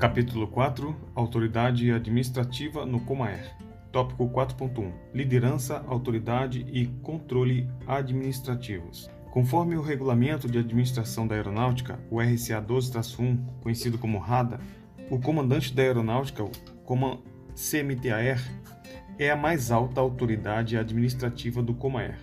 [0.00, 3.54] Capítulo 4 Autoridade Administrativa no Comaer.
[3.92, 9.10] Tópico 4.1 Liderança, Autoridade e Controle Administrativos.
[9.30, 14.58] Conforme o Regulamento de Administração da Aeronáutica, o RCA 12-1, conhecido como RADA,
[15.10, 16.50] o comandante da Aeronáutica, o
[17.54, 18.42] CMTAR,
[19.18, 22.16] é a mais alta autoridade administrativa do Comaer.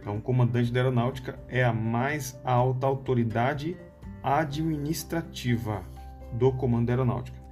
[0.00, 3.76] Então, o comandante da Aeronáutica é a mais alta autoridade
[4.22, 5.84] administrativa
[6.34, 7.44] do Comando Aeronáutica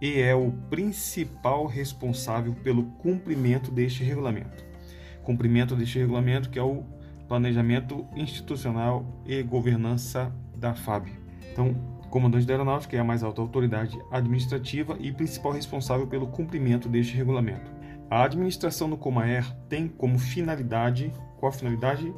[0.00, 4.64] e é o principal responsável pelo cumprimento deste regulamento.
[5.22, 6.84] Cumprimento deste regulamento que é o
[7.26, 11.08] planejamento institucional e governança da FAB.
[11.50, 11.74] Então,
[12.10, 17.14] comandante da aeronáutica é a mais alta autoridade administrativa e principal responsável pelo cumprimento deste
[17.16, 17.72] regulamento.
[18.10, 22.14] A administração do Comaer tem como finalidade, qual a finalidade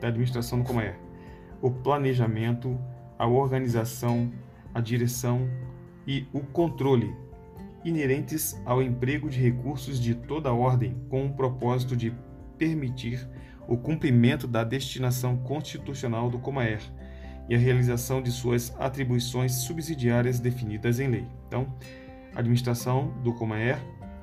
[0.00, 0.98] da administração do Comaer?
[1.62, 2.78] O planejamento,
[3.18, 4.30] a organização,
[4.74, 5.48] a direção
[6.06, 7.14] e o controle
[7.84, 12.12] inerentes ao emprego de recursos de toda ordem com o propósito de
[12.56, 13.28] permitir
[13.66, 16.80] o cumprimento da destinação constitucional do Comaer
[17.48, 21.26] e a realização de suas atribuições subsidiárias definidas em lei.
[21.46, 21.66] Então,
[22.34, 23.78] a administração do Comaer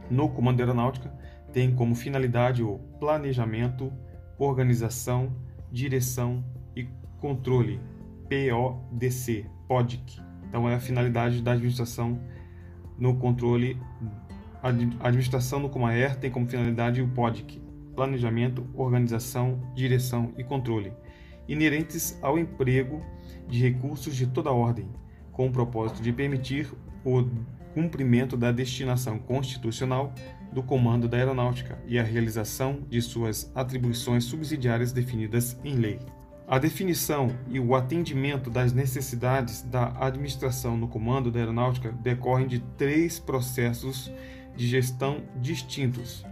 [0.09, 1.14] no Comando Aeronáutica
[1.52, 3.92] tem como finalidade o planejamento,
[4.38, 5.36] organização,
[5.72, 6.44] direção
[6.75, 6.88] e
[7.20, 7.80] controle,
[8.30, 12.19] PODC, PODIC, então, é a finalidade da administração
[12.97, 13.80] no controle.
[14.61, 14.69] A
[15.08, 17.61] administração no Comaer tem como finalidade o PODIC,
[17.95, 20.92] planejamento, organização, direção e controle,
[21.47, 23.02] inerentes ao emprego
[23.47, 24.89] de recursos de toda ordem,
[25.31, 26.70] com o propósito de permitir
[27.05, 27.23] o
[27.73, 30.14] cumprimento da destinação constitucional
[30.52, 36.00] do Comando da Aeronáutica e a realização de suas atribuições subsidiárias definidas em lei.
[36.50, 42.58] A definição e o atendimento das necessidades da administração no comando da aeronáutica decorrem de
[42.75, 44.11] três processos
[44.55, 46.25] de gestão distintos.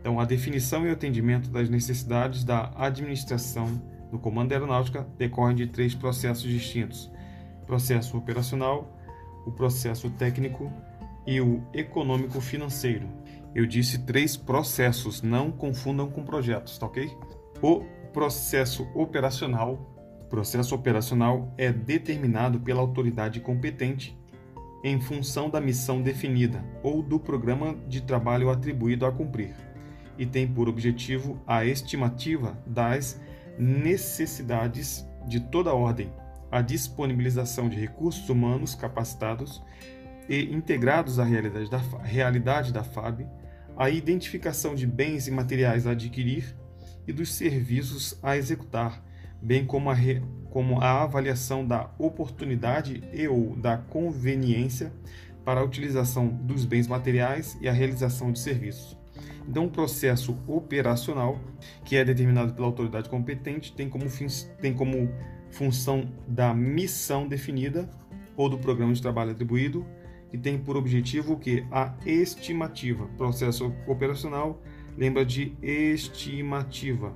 [0.00, 3.66] Então, a definição e o atendimento das necessidades da administração
[4.12, 7.10] no comando da aeronáutica decorrem de três processos distintos:
[7.66, 8.96] processo operacional,
[9.44, 10.72] o processo técnico
[11.26, 13.08] e o econômico-financeiro.
[13.52, 17.10] Eu disse três processos, não confundam com projetos, tá ok?
[17.60, 17.84] O
[18.16, 19.94] processo operacional.
[20.22, 24.18] O processo operacional é determinado pela autoridade competente
[24.82, 29.54] em função da missão definida ou do programa de trabalho atribuído a cumprir
[30.16, 33.20] e tem por objetivo a estimativa das
[33.58, 36.10] necessidades de toda ordem,
[36.50, 39.62] a disponibilização de recursos humanos capacitados
[40.26, 43.26] e integrados à realidade da, realidade da FAB,
[43.76, 46.56] a identificação de bens e materiais a adquirir
[47.06, 49.02] e dos serviços a executar,
[49.40, 54.92] bem como a, re, como a avaliação da oportunidade e ou da conveniência
[55.44, 58.96] para a utilização dos bens materiais e a realização de serviços.
[59.48, 61.38] Então, o processo operacional,
[61.84, 64.04] que é determinado pela autoridade competente, tem como,
[64.60, 65.08] tem como
[65.50, 67.88] função da missão definida
[68.36, 69.86] ou do programa de trabalho atribuído,
[70.28, 71.64] que tem por objetivo o que?
[71.70, 73.06] A estimativa.
[73.16, 74.60] Processo operacional
[74.96, 77.14] lembra de estimativa.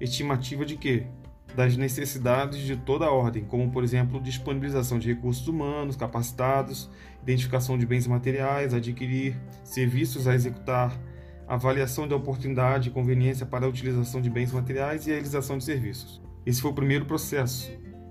[0.00, 1.06] Estimativa de quê?
[1.54, 6.90] Das necessidades de toda a ordem, como por exemplo, disponibilização de recursos humanos capacitados,
[7.22, 10.98] identificação de bens materiais a adquirir, serviços a executar,
[11.46, 16.20] avaliação da oportunidade e conveniência para a utilização de bens materiais e realização de serviços.
[16.44, 17.70] Esse foi o primeiro processo,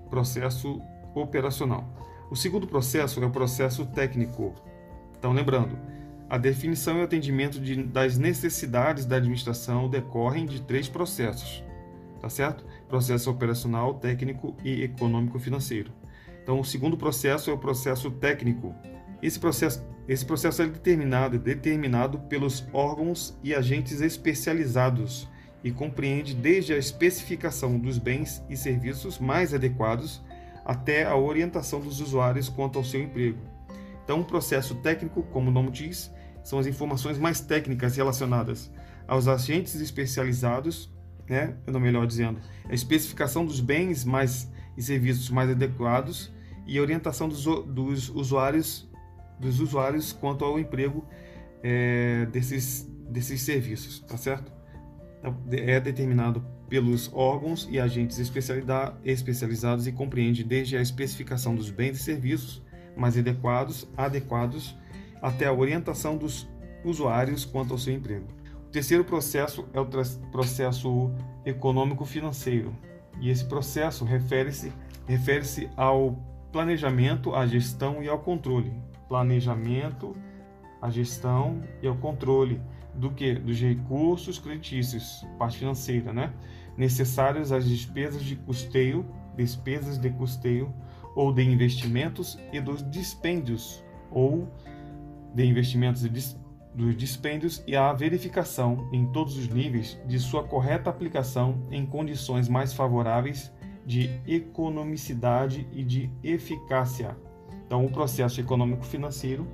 [0.09, 0.81] processo
[1.13, 1.87] operacional.
[2.31, 4.55] O segundo processo é o processo técnico.
[5.17, 5.77] Então, lembrando,
[6.35, 11.63] a definição e o atendimento de, das necessidades da administração decorrem de três processos,
[12.19, 12.65] tá certo?
[12.89, 15.93] Processo operacional, técnico e econômico-financeiro.
[16.43, 18.75] Então, o segundo processo é o processo técnico.
[19.21, 25.29] Esse processo, esse processo é determinado, determinado pelos órgãos e agentes especializados
[25.63, 30.21] e compreende desde a especificação dos bens e serviços mais adequados
[30.65, 33.39] até a orientação dos usuários quanto ao seu emprego.
[34.03, 36.13] Então, o processo técnico, como o nome diz,
[36.45, 38.71] são as informações mais técnicas relacionadas
[39.07, 40.93] aos agentes especializados,
[41.27, 41.55] né?
[41.67, 42.39] Ou melhor dizendo,
[42.69, 46.31] a especificação dos bens mais e serviços mais adequados
[46.67, 48.87] e orientação dos, dos usuários
[49.39, 51.03] dos usuários quanto ao emprego
[51.61, 54.51] é, desses desses serviços, tá certo?
[55.19, 61.99] Então, é determinado pelos órgãos e agentes especializados e compreende desde a especificação dos bens
[61.99, 62.63] e serviços
[62.95, 64.75] mais adequados, adequados
[65.25, 66.47] até a orientação dos
[66.83, 68.27] usuários quanto ao seu emprego.
[68.67, 69.87] O terceiro processo é o
[70.31, 71.11] processo
[71.43, 72.71] econômico-financeiro,
[73.19, 74.71] e esse processo refere-se
[75.07, 76.15] refere ao
[76.51, 78.71] planejamento, à gestão e ao controle.
[79.07, 80.15] planejamento,
[80.79, 82.61] a gestão e o controle
[82.93, 86.31] do que dos recursos creditícios, parte financeira, né?
[86.77, 89.03] Necessários às despesas de custeio,
[89.35, 90.71] despesas de custeio
[91.15, 94.47] ou de investimentos e dos dispêndios ou
[95.35, 96.39] de investimentos e dis,
[96.73, 102.49] dos dispêndios e a verificação em todos os níveis de sua correta aplicação em condições
[102.49, 103.51] mais favoráveis
[103.85, 107.15] de economicidade e de eficácia.
[107.65, 109.47] Então, o processo econômico-financeiro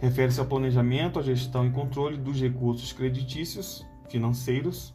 [0.00, 4.94] refere-se ao planejamento, à gestão e controle dos recursos creditícios financeiros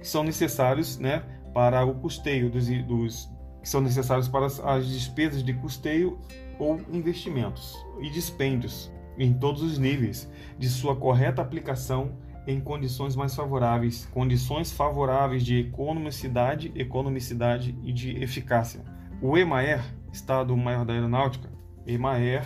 [0.00, 3.30] que são necessários né, para o custeio dos, dos
[3.60, 6.18] que são necessários para as despesas de custeio
[6.58, 12.12] ou investimentos e dispêndios em todos os níveis de sua correta aplicação
[12.46, 18.82] em condições mais favoráveis, condições favoráveis de economicidade, economicidade e de eficácia.
[19.20, 21.50] O EMAER, Estado Maior da Aeronáutica,
[21.86, 22.44] EMAER,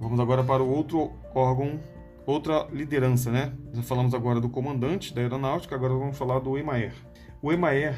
[0.00, 1.78] vamos agora para o outro órgão,
[2.24, 3.52] outra liderança, né?
[3.74, 6.94] Já falamos agora do comandante da Aeronáutica, agora vamos falar do EMAER.
[7.42, 7.94] O EMAER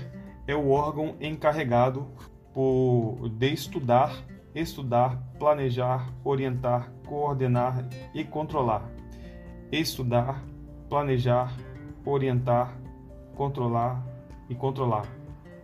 [0.48, 2.08] é o órgão encarregado
[2.52, 4.12] por, de estudar,
[4.54, 8.88] estudar, planejar, orientar, coordenar e controlar.
[9.72, 10.42] Estudar,
[10.88, 11.52] planejar,
[12.04, 12.78] orientar,
[13.34, 14.04] controlar
[14.48, 15.06] e controlar.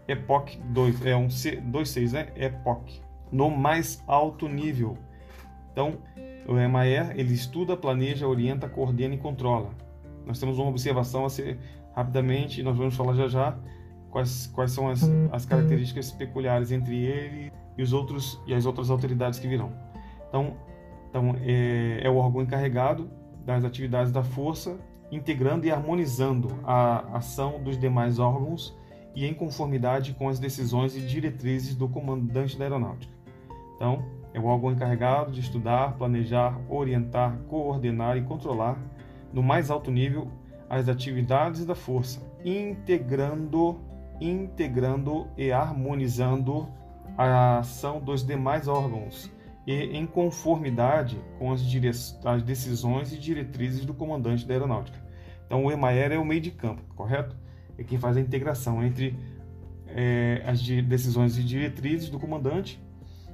[0.09, 2.33] EPOC 2, é um C, 26, né?
[2.35, 3.01] EPOC.
[3.31, 4.99] No mais alto nível.
[5.71, 5.99] Então,
[6.49, 9.71] o EMAER, ele estuda, planeja, orienta, coordena e controla.
[10.27, 11.59] Nós temos uma observação a ser
[11.95, 13.59] rapidamente, nós vamos falar já já
[14.11, 18.91] quais, quais são as, as características peculiares entre ele e os outros e as outras
[18.91, 19.73] autoridades que virão.
[20.29, 20.57] Então,
[21.09, 23.11] então é, é o órgão encarregado
[23.45, 24.79] das atividades da força
[25.11, 28.77] integrando e harmonizando a ação dos demais órgãos
[29.15, 33.13] e em conformidade com as decisões e diretrizes do comandante da aeronáutica.
[33.75, 38.79] Então, é o órgão encarregado de estudar, planejar, orientar, coordenar e controlar,
[39.33, 40.29] no mais alto nível,
[40.69, 43.81] as atividades da força, integrando,
[44.21, 46.69] integrando e harmonizando
[47.29, 49.31] a ação dos demais órgãos
[49.67, 51.63] e em conformidade com as,
[52.25, 54.99] as decisões e diretrizes do comandante da aeronáutica.
[55.47, 57.37] Então, o EMAER é o meio de campo, correto?
[57.77, 59.19] É quem faz a integração entre
[59.89, 62.81] é, as decisões e diretrizes do comandante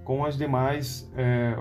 [0.05, 1.55] com as demais é,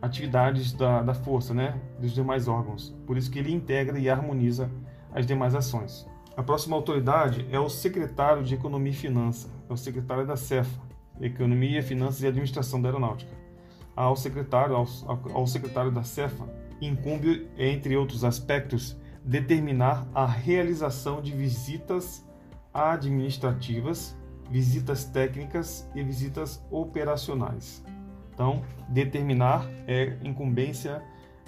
[0.00, 1.78] atividades da, da força, né?
[1.98, 2.94] Dos demais órgãos.
[3.06, 4.70] Por isso que ele integra e harmoniza
[5.12, 6.06] as demais ações.
[6.36, 10.80] A próxima autoridade é o secretário de Economia e Finança, é o secretário da CEFA,
[11.20, 13.32] Economia, Finanças e Administração da Aeronáutica.
[13.94, 14.86] Ao secretário, ao,
[15.32, 16.44] ao secretário da CEFA,
[16.80, 22.24] incumbe, entre outros aspectos, determinar a realização de visitas
[22.72, 24.16] administrativas,
[24.50, 27.84] visitas técnicas e visitas operacionais.
[28.32, 31.02] Então, determinar é incumbência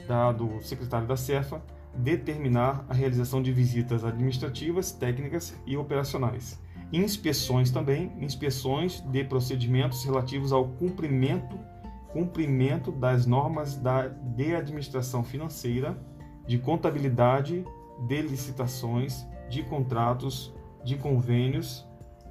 [0.06, 1.60] da, do secretário da CEFA
[1.96, 6.60] determinar a realização de visitas administrativas, técnicas e operacionais.
[6.92, 11.58] Inspeções também, inspeções de procedimentos relativos ao cumprimento,
[12.12, 15.96] cumprimento das normas da, de administração financeira
[16.46, 17.64] de contabilidade,
[18.06, 20.54] de licitações, de contratos,
[20.84, 21.84] de convênios,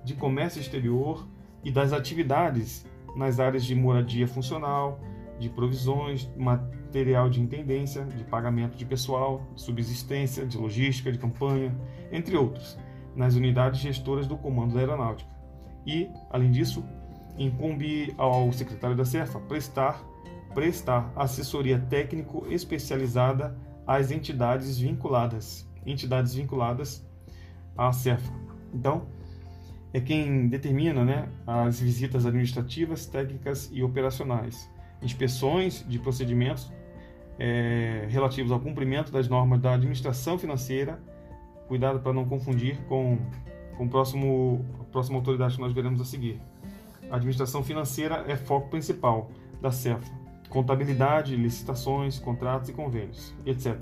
[0.03, 1.27] de comércio exterior
[1.63, 2.85] e das atividades
[3.15, 4.99] nas áreas de moradia funcional,
[5.39, 11.75] de provisões, material de intendência, de pagamento de pessoal, subsistência, de logística, de campanha,
[12.11, 12.77] entre outros,
[13.15, 15.29] nas unidades gestoras do Comando da Aeronáutica.
[15.85, 16.83] E, além disso,
[17.37, 20.03] incumbe ao secretário da CEFA prestar,
[20.53, 27.05] prestar assessoria técnico especializada às entidades vinculadas, entidades vinculadas
[27.77, 28.33] à CEFA.
[28.73, 29.05] Então,
[29.93, 34.69] é quem determina né, as visitas administrativas, técnicas e operacionais,
[35.01, 36.69] inspeções de procedimentos
[37.39, 40.99] é, relativos ao cumprimento das normas da administração financeira.
[41.67, 43.17] Cuidado para não confundir com,
[43.77, 46.41] com o próximo, a próxima autoridade que nós veremos a seguir.
[47.09, 49.29] A administração financeira é foco principal
[49.61, 53.77] da CEFA contabilidade, licitações, contratos e convênios, etc.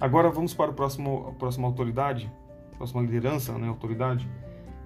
[0.00, 2.32] Agora vamos para o próximo, a próxima autoridade,
[2.72, 4.26] a próxima liderança, né, autoridade,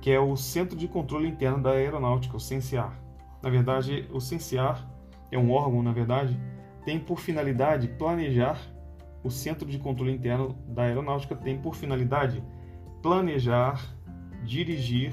[0.00, 2.98] que é o Centro de Controle Interno da Aeronáutica, o CENSEAR.
[3.40, 4.84] Na verdade, o CENSEAR
[5.30, 6.36] é um órgão, na verdade,
[6.84, 8.58] tem por finalidade planejar,
[9.24, 12.44] o Centro de Controle Interno da Aeronáutica tem por finalidade
[13.02, 13.82] planejar,
[14.44, 15.12] dirigir,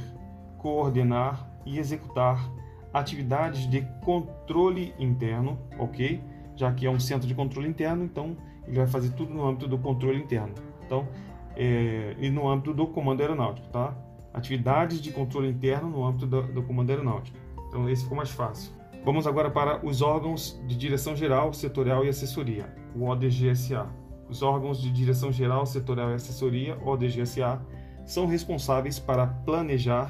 [0.57, 2.51] coordenar e executar
[2.93, 6.21] atividades de controle interno, ok?
[6.55, 8.35] Já que é um centro de controle interno, então
[8.67, 10.53] ele vai fazer tudo no âmbito do controle interno.
[10.85, 11.07] Então,
[11.55, 13.95] é, e no âmbito do comando aeronáutico, tá?
[14.33, 17.37] Atividades de controle interno no âmbito do, do comando aeronáutico.
[17.67, 18.73] Então, esse ficou mais fácil.
[19.03, 24.00] Vamos agora para os órgãos de direção geral, setorial e assessoria, o ODGSA.
[24.31, 27.61] Os órgãos de direção geral, setorial e assessoria, ODGSA,
[28.05, 30.09] são responsáveis para planejar.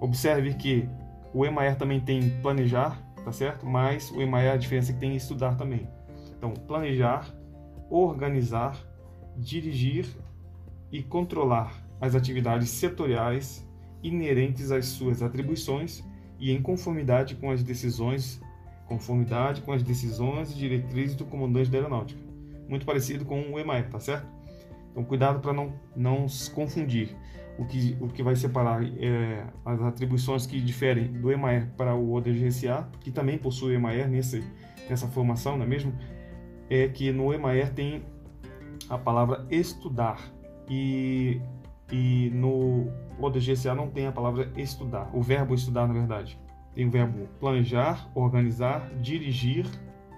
[0.00, 0.88] Observe que
[1.32, 3.64] o EMAER também tem planejar, tá certo?
[3.64, 5.88] Mas o EMAER a diferença é que tem estudar também.
[6.36, 7.32] Então, planejar,
[7.88, 8.76] organizar,
[9.36, 10.04] dirigir
[10.90, 13.64] e controlar as atividades setoriais
[14.02, 16.02] inerentes às suas atribuições
[16.40, 18.40] e em conformidade com as decisões,
[18.88, 22.29] conformidade com as decisões e diretrizes do comandante da aeronáutica.
[22.70, 24.28] Muito parecido com o EMAE, tá certo?
[24.92, 27.16] Então cuidado para não não se confundir.
[27.58, 32.12] O que o que vai separar é, as atribuições que diferem do EMAE para o
[32.14, 34.44] ODGSA, que também possui EMAE nesse
[34.88, 35.92] nessa formação, não é mesmo?
[36.70, 38.04] É que no EMAE tem
[38.88, 40.20] a palavra estudar
[40.68, 41.40] e
[41.90, 42.86] e no
[43.18, 46.38] ODGCA não tem a palavra estudar, o verbo estudar, na verdade.
[46.72, 49.66] Tem o verbo planejar, organizar, dirigir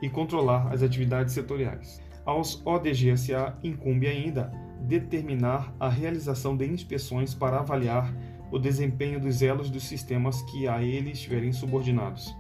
[0.02, 2.02] e controlar as atividades setoriais.
[2.25, 8.14] Aos ODGSA incumbe ainda determinar a realização de inspeções para avaliar
[8.50, 12.37] o desempenho dos elos dos sistemas que a ele estiverem subordinados.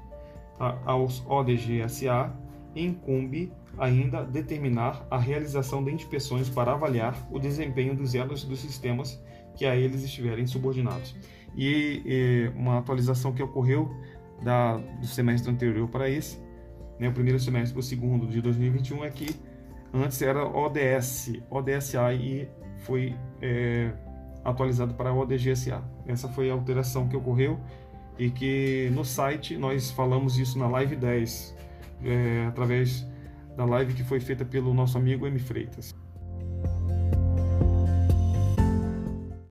[0.84, 2.32] Aos ODGSA
[2.76, 9.20] incumbe ainda determinar a realização de inspeções para avaliar o desempenho dos elos dos sistemas
[9.56, 11.16] que a eles estiverem subordinados.
[11.56, 13.90] E, e uma atualização que ocorreu
[14.42, 16.38] da, do semestre anterior para esse,
[16.98, 19.34] né, o primeiro semestre para o segundo de 2021, é que
[19.92, 23.92] antes era ODS, ODSA e foi é,
[24.44, 25.82] atualizado para ODGSA.
[26.06, 27.60] Essa foi a alteração que ocorreu
[28.18, 31.56] e que no site nós falamos isso na live 10,
[32.04, 33.06] é, através
[33.56, 35.38] da live que foi feita pelo nosso amigo M.
[35.38, 35.91] Freitas.